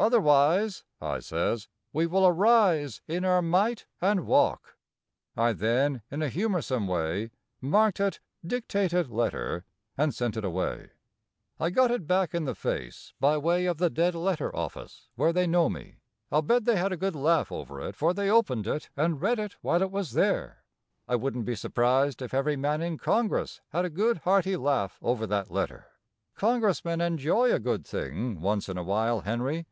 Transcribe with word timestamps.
Otherwise," 0.00 0.84
I 1.00 1.18
says, 1.18 1.66
"we 1.92 2.06
will 2.06 2.24
arise 2.24 3.00
in 3.08 3.24
our 3.24 3.42
might 3.42 3.84
and 4.00 4.28
walk." 4.28 4.76
I 5.36 5.52
then, 5.52 6.02
in 6.08 6.22
a 6.22 6.28
humorsome 6.30 6.86
way, 6.86 7.32
marked 7.60 7.98
it 7.98 8.20
"dictated 8.46 9.10
letter" 9.10 9.64
and 9.96 10.14
sent 10.14 10.36
it 10.36 10.44
away. 10.44 10.90
I 11.58 11.70
got 11.70 11.90
it 11.90 12.06
back 12.06 12.32
in 12.32 12.44
the 12.44 12.54
face 12.54 13.12
by 13.18 13.38
way 13.38 13.66
of 13.66 13.78
the 13.78 13.90
dead 13.90 14.14
letter 14.14 14.54
office 14.54 15.08
where 15.16 15.32
they 15.32 15.48
know 15.48 15.68
me. 15.68 15.96
I'll 16.30 16.42
bet 16.42 16.64
they 16.64 16.76
had 16.76 16.92
a 16.92 16.96
good 16.96 17.16
laugh 17.16 17.50
over 17.50 17.80
it, 17.80 17.96
for 17.96 18.14
they 18.14 18.30
opened 18.30 18.68
it 18.68 18.90
and 18.96 19.20
read 19.20 19.40
it 19.40 19.56
while 19.62 19.82
it 19.82 19.90
was 19.90 20.12
there. 20.12 20.62
I 21.08 21.16
wouldn't 21.16 21.44
be 21.44 21.56
surprised 21.56 22.22
if 22.22 22.32
every 22.32 22.54
man 22.54 22.82
in 22.82 22.98
Congress 22.98 23.62
had 23.70 23.84
a 23.84 23.90
good 23.90 24.18
hearty 24.18 24.56
laugh 24.56 25.00
over 25.02 25.26
that 25.26 25.50
letter. 25.50 25.86
Congressmen 26.36 27.00
enjoy 27.00 27.52
a 27.52 27.58
good 27.58 27.84
thing 27.84 28.40
once 28.40 28.68
in 28.68 28.78
a 28.78 28.84
while, 28.84 29.22
Henry. 29.22 29.66